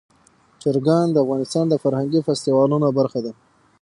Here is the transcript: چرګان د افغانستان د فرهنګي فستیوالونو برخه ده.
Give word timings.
چرګان 0.61 1.07
د 1.11 1.17
افغانستان 1.23 1.65
د 1.69 1.75
فرهنګي 1.83 2.19
فستیوالونو 2.27 2.87
برخه 2.99 3.19
ده. 3.25 3.31